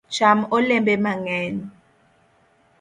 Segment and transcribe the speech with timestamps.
[0.15, 1.57] Cham olembe mang’eny